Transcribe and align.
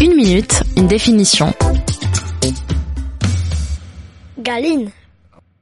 Une 0.00 0.14
minute, 0.14 0.62
une 0.76 0.86
définition. 0.86 1.52
Galine. 4.38 4.90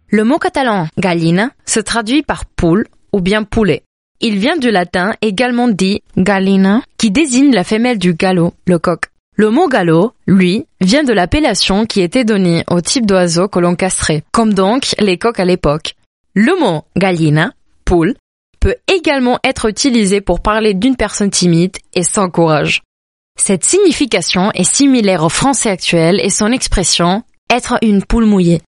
Le 0.09 0.25
mot 0.25 0.39
catalan 0.39 0.89
gallina 0.99 1.51
se 1.65 1.81
traduit 1.81 2.23
par 2.23 2.45
poule 2.45 2.87
ou 3.13 3.21
bien 3.21 3.45
poulet. 3.45 3.83
Il 4.21 4.39
vient 4.39 4.57
du 4.57 4.71
latin 4.71 5.15
également 5.21 5.69
dit 5.69 6.03
gallina, 6.17 6.83
qui 6.99 7.11
désigne 7.11 7.53
la 7.53 7.65
femelle 7.65 7.99
du 7.99 8.15
galop, 8.15 8.55
le 8.67 8.79
coq. 8.79 9.05
Le 9.37 9.51
mot 9.51 9.69
galop, 9.69 10.13
lui, 10.27 10.67
vient 10.81 11.05
de 11.05 11.13
l'appellation 11.13 11.87
qui 11.87 12.03
était 12.03 12.25
donnée 12.25 12.65
au 12.71 12.81
type 12.81 13.07
d'oiseau 13.07 13.49
que 13.49 13.59
l'on 13.59 13.75
castrait, 13.75 14.25
comme 14.31 14.53
donc 14.53 14.95
les 14.99 15.17
coqs 15.17 15.41
à 15.41 15.45
l'époque. 15.45 15.95
Le 16.35 16.59
mot 16.61 16.85
gallina, 16.97 17.53
poule, 17.85 18.15
peut 18.61 18.77
également 18.87 19.39
être 19.43 19.69
utilisé 19.69 20.21
pour 20.21 20.41
parler 20.41 20.75
d'une 20.75 20.97
personne 20.97 21.31
timide 21.31 21.77
et 21.95 22.05
sans 22.05 22.31
courage. 22.31 22.83
Cette 23.45 23.65
signification 23.65 24.53
est 24.55 24.63
similaire 24.63 25.25
au 25.25 25.29
français 25.29 25.71
actuel 25.71 26.21
et 26.23 26.31
son 26.31 26.53
expression 26.53 27.25
être 27.51 27.77
une 27.83 28.05
poule 28.05 28.25
mouillée. 28.25 28.63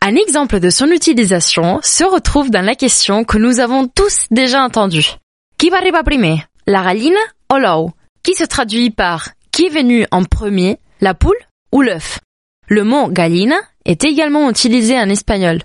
Un 0.00 0.14
exemple 0.14 0.60
de 0.60 0.70
son 0.70 0.86
utilisation 0.92 1.80
se 1.82 2.04
retrouve 2.04 2.48
dans 2.48 2.64
la 2.64 2.76
question 2.76 3.24
que 3.24 3.38
nous 3.38 3.58
avons 3.58 3.88
tous 3.88 4.26
déjà 4.30 4.62
entendue. 4.62 5.16
Qui 5.58 5.70
va 5.70 5.80
premier 6.04 6.44
La 6.68 6.84
gallina 6.84 7.18
ou 7.52 7.90
Qui 8.22 8.34
se 8.34 8.44
traduit 8.44 8.90
par 8.90 9.30
qui 9.50 9.66
est 9.66 9.74
venu 9.74 10.06
en 10.12 10.22
premier, 10.22 10.78
la 11.00 11.14
poule 11.14 11.34
ou 11.72 11.82
l'œuf? 11.82 12.20
Le 12.68 12.84
mot 12.84 13.08
gallina 13.08 13.58
est 13.84 14.04
également 14.04 14.48
utilisé 14.48 14.96
en 14.96 15.08
espagnol. 15.08 15.58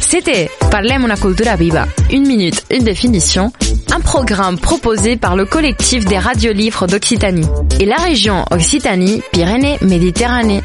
C'était 0.00 0.48
Parlem 0.70 1.04
una 1.04 1.16
cultura 1.16 1.56
viva, 1.56 1.86
une 2.10 2.26
minute, 2.26 2.64
une 2.70 2.84
définition, 2.84 3.52
un 3.94 4.00
programme 4.00 4.58
proposé 4.58 5.16
par 5.16 5.36
le 5.36 5.44
collectif 5.44 6.04
des 6.04 6.18
radiolivres 6.18 6.86
d'Occitanie. 6.86 7.46
Et 7.80 7.84
la 7.84 7.96
région 7.96 8.44
Occitanie-Pyrénées-Méditerranée. 8.50 10.62